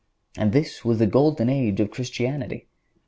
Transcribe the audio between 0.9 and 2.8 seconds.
the golden age of Christianity!